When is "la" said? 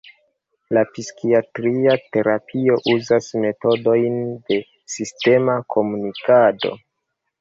0.75-0.83